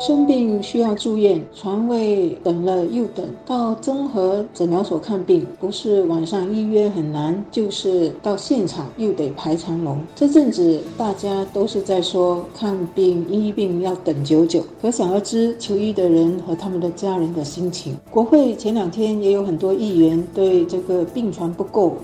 [0.00, 10.00] 生病需要住院，床位等了又等，到综合诊疗所看病，不是晚上预约很难，就是到现场又得排长龙。
[10.14, 17.96] 这阵子大家都是在说看病医病要等久久，可想而知求医的人和他们的家人的心情。
[18.08, 21.96] 国会前两天也有很多议员对这个病床不够。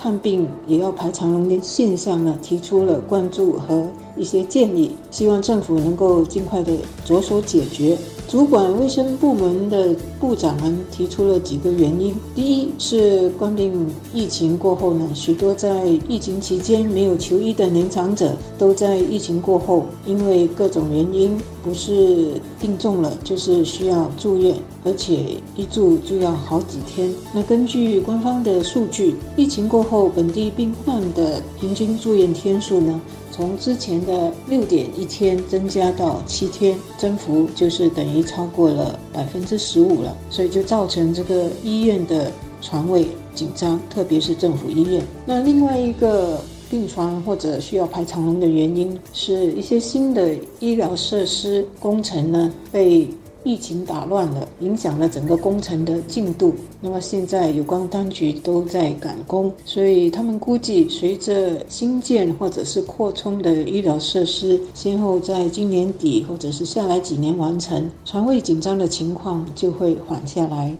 [0.00, 3.84] 看病也要排长龙的现象呢，提出了关注和
[4.16, 6.72] 一些建议，希望政府能够尽快的
[7.04, 7.98] 着手解决。
[8.28, 21.36] 主管卫生部门的部长们提出了几个原因：第一是关病疫情过后呢，许多在疫情期间没有求医的年长者，都在疫情过后因为各种原因，
[21.68, 24.54] 不是病重了，就是需要住院，
[24.84, 27.12] 而且一住就要好几天。
[27.34, 32.98] 那根据官方的数据，疫情过后本地病患的平均住院天数呢？
[33.30, 42.32] 从之前的六点一天增加到七天，增幅就是等于超过了百分之十五了，所以就造成这个医院的
[42.62, 45.04] 床位紧张，特别是政府医院。
[45.26, 53.08] 那另外一个病床或者需要排长龙的原因，是一些新的医疗设施工程呢被。
[53.44, 56.52] 疫情打乱了，影响了整个工程的进度。
[56.82, 70.76] 那么现在有关当局都在赶工，所以他们估计，随着新建或者是扩充的医疗设施先后在今年底或者是下来几年完成，床位紧张的情况就会缓下来。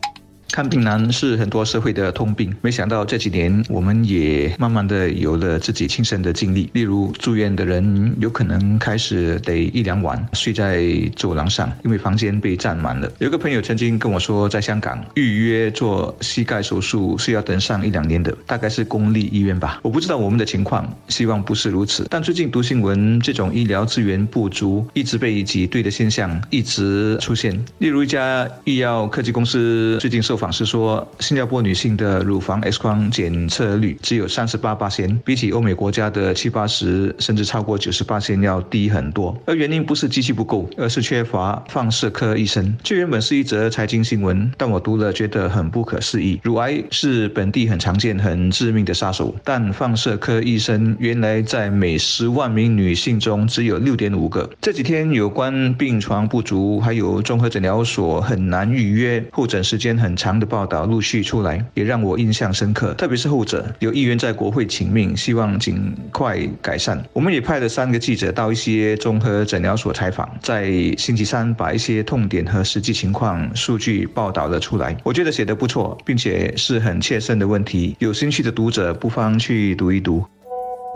[0.59, 6.69] 看病难是很多社会的通病，没想到这几年我们也慢慢的有了自己亲身的经历。
[6.73, 13.09] 例如住院的人有可能开始得一两晚睡在走廊上，因为房间被占满了。
[13.21, 19.79] 有个朋友曾经跟我说，在香港预约做膝盖手术是要等上一两年的，大概是公立医院吧。
[19.85, 22.05] 我不知道我们的情况，希望不是如此。
[22.11, 27.57] 但最近读新闻，这种医疗资源不足、一直被挤兑的现象一直出现。
[27.79, 39.37] 例如一家医药科技公司最近受访是说，新加坡女性的乳房 X 光检测率只有三十八八千，比起欧美国家的七八十甚至超过九十八千要低很多。
[39.45, 42.77] 而原因不是机器不够，而是缺乏放射科医生。
[42.83, 46.41] 这原本是一则财经新闻，但我读了觉得很不可思议。
[46.45, 54.49] 乳癌是本地很常见、很致命的杀手，但放射科医生原来在每十万名女性中只有六点五个。
[54.61, 60.28] 这几天有关病床不足，还有综合诊疗所很难预约，候诊时间很长。
[60.37, 62.93] 的报道陆续出来，也让我印象深刻。
[62.95, 67.01] 特别是后者，有议员在国会请命，希望尽快改善。
[67.13, 74.97] 我们也派了三个记者到一些综合诊疗所采访，在星期三把一些痛点和实际情况数据报道了出来。
[75.05, 77.95] 我觉得写得不错，并且是很切身的问题。
[78.01, 80.25] 有兴趣的读者不妨去读一读。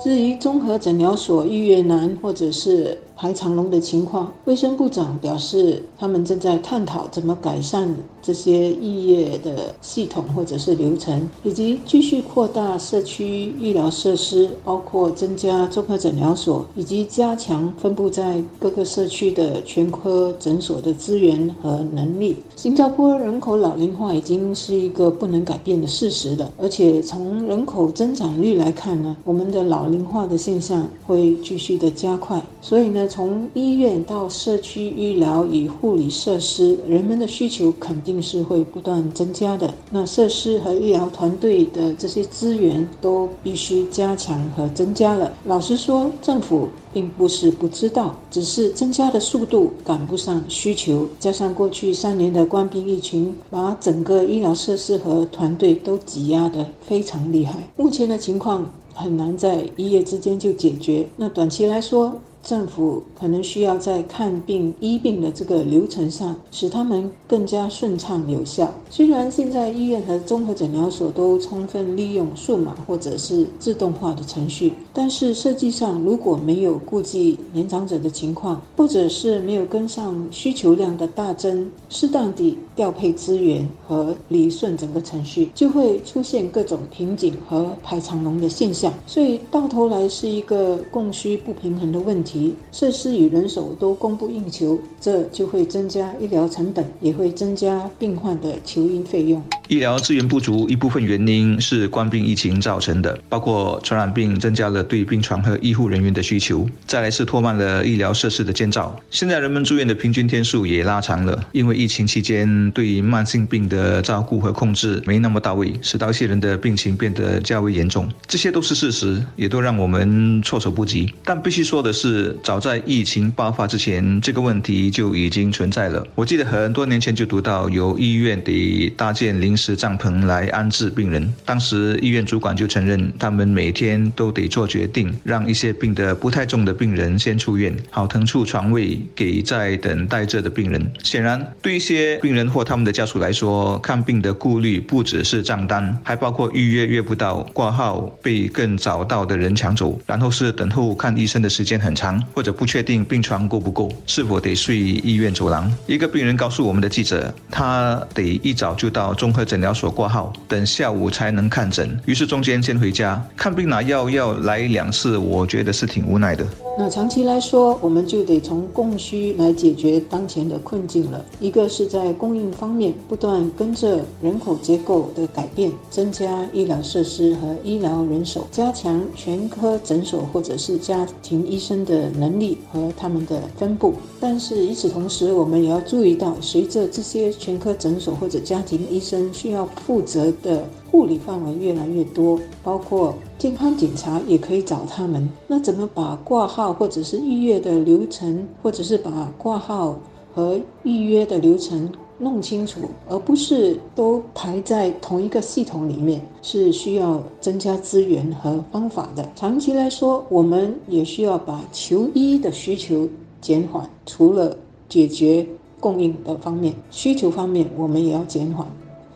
[0.02, 2.98] 至于综合诊疗所预约难，或者是。
[3.22, 7.88] 排长龙的情况，卫生部长表示，他们正在探讨怎么改善
[8.20, 22.34] 这些预约的系统或者是流程，以及继续扩大社区医疗设施，包括增加综合诊疗所，以及加强分布在各个社区的全科诊所的资源和能力。
[22.56, 33.08] 新加坡人口老龄化已经是一个不能改变的事实了，而且从人口增长率来看呢，我们的老龄化的现象会继续的加快，所以呢。
[33.12, 39.74] 从医院到社区医疗与护理设施，人们的需求肯定是会不断增加的。
[39.90, 45.30] 那设施和医疗团队的这些资源都必须加强和增加了。
[45.44, 51.06] 老实说，政府并不是不知道，只是增加的速度赶不上需求。
[51.20, 57.68] 加上过去三年的官兵疫情，把整个医疗设施和团队都挤压得非常厉害。
[57.76, 61.06] 目前的情况很难在一夜之间就解决。
[61.18, 68.72] 那短期来说，政府可能需要在看病医病的这个流程上，使他们更加顺畅有效。
[68.90, 88.92] 虽然现在医院和综合诊疗所都充分利用数码或者是自动化的程序，但是设计上如果没有顾及年长者的情况，或者是没有跟上需求量的大增，适当地调配资源和理顺整个程序，就会出现各种瓶颈和排长龙的现象。
[89.06, 92.31] 所以到头来是一个供需不平衡的问题。
[92.32, 99.42] 题，设施与人手都供不应求，这就会增加医疗成本，也会增加病患的求医费用。
[99.68, 108.98] 医疗资源不足，一部分原因是冠病疫情造成的，包括传染病增加了对病床和医护人员的需求，再来是拖慢了医疗设施的建造。
[109.10, 118.08] 现在人们住院的平均天数也拉长了，因为疫情期间对慢性病的照顾和控制没那么到位，使到一些人的病情变得较为严重。
[118.26, 121.10] 这些都是事实，也都让我们措手不及。
[121.24, 126.06] 但必须说的是，早在疫情爆发之前，这个问题就已经存在了。
[126.14, 131.32] 我记得很多年前就读到，有医院得搭建临时帐篷来安置病人。
[131.44, 140.92] 当时医院主管就承认，他们每天都得做决定，让一些病得不太重的病人先出院，好腾出床位给在等待着的病人。
[141.02, 155.72] 显然，对一些病人或他们的家属来说，看病的顾虑不只是账单，还包括预约约不到、挂号被更早到的人抢走，然后是等候看医生的时间很长，或者不确定病床够不够，是否得睡医院走廊。
[155.86, 166.44] 一个病人告诉我们的记者，他得一早就到综合诊疗所挂号，等下午才能看诊，于是中间先回家看病拿药要来两次，我觉得是挺无奈的。
[166.78, 171.22] 那长期来说，我们就得从供需来解决当前的困境了。
[171.38, 183.94] 一个是在供应方面，不断跟着人口结构的改变，增加医疗设施和医疗人手，加强全科诊所或者是家庭医生的能力和他们的分布。
[184.20, 195.28] 但是与此同时，我们也要注意到，随着这些全科诊所或者家庭医生需要负责的护理范围越来越多，包括健康检查也可以找他们。
[195.46, 199.98] 那怎么把挂号或者是预约的流程，或者是把挂号
[200.34, 201.90] 和预约的流程
[202.22, 209.28] 弄清楚，而不是都排在同一个系统里面，是需要增加资源和方法的。
[209.34, 213.08] 长期来说，我们也需要把求医的需求
[213.40, 214.56] 减缓，除了
[214.88, 215.44] 解决
[215.80, 218.64] 供应的方面，需求方面我们也要减缓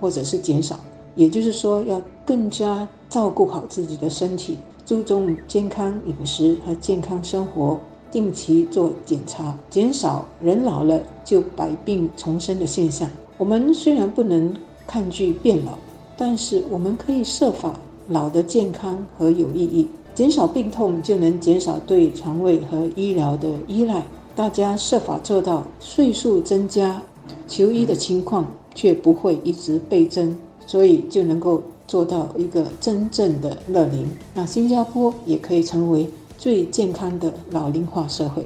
[0.00, 0.76] 或者是减少。
[1.14, 7.78] 也就是说，要更加照顾好自己的身体，注重健康饮食和健康生活，
[8.16, 13.06] 定期做检查，减少人老了就百病丛生的现象。
[13.36, 14.54] 我们虽然不能
[14.86, 15.72] 抗拒变老，
[16.16, 17.78] 但是我们可以设法
[18.08, 24.02] 老得健康和有意义，减少病痛，就能减少对肠胃和医疗的依赖。
[24.34, 27.02] 大家设法做到，岁数增加，
[27.46, 30.34] 求医的情况却不会一直倍增。
[30.68, 34.04] 所以就能够做到一个真正的乐龄。
[34.34, 38.44] 那新加坡也可以成为最健康的老龄化社会。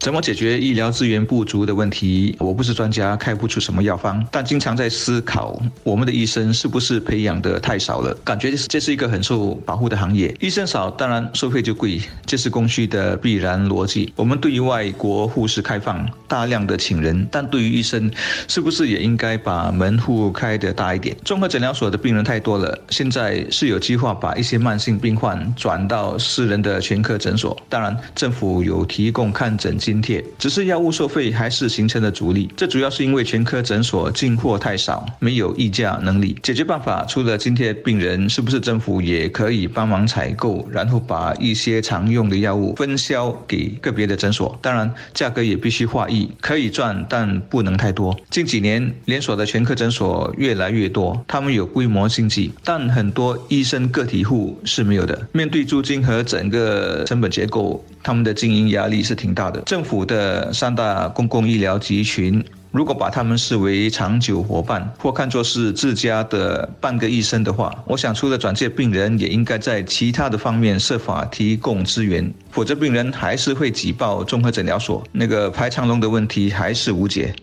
[0.00, 2.34] 怎么解决医疗资源不足的问题？
[2.38, 8.14] 我不是专家，开不出什么药方，但经常在思考，我们的医生是不是培养的太少了？
[8.24, 14.10] 感觉这是一个很受保护的行业，医生少，当然收费就贵，这是供需的必然逻辑。
[14.16, 18.10] 我们对于外国护士开放，大量的请人，但对于医生，
[18.48, 21.14] 是不是也应该把门户开得大一点？
[21.26, 32.48] 综合诊疗所的病人太多了，现在是有计划把一些慢性病患转到私人的全科诊所，当然政府有提供看诊津贴，只是药物收费还是形成了阻力。
[32.56, 36.36] 这主要是因为全科诊所进货太少，没有议价能力。
[36.44, 44.56] 解决办法除了津贴病人，是不是政府也可以帮忙采购，然后把一些常用的药物分销给个别的诊所？
[44.62, 48.16] 当然，价格也必须划一，可以赚，但不能太多。
[48.30, 55.26] 近几年连锁的全科诊所越来越多，他们有规模经济，但很多医生个体户是没有的。
[55.32, 59.60] 面对租金和整个成本结构，他们的经营压力是挺大的。
[59.80, 77.34] 政府的三大公共医疗集群，如果把他们视为长久伙伴，或看作是自家的半个医生的话，我想除了转介病人，也应该在其他的方面设法提供资源，否则病人还是会挤爆综合诊疗所，那个排长龙的问题还是无解。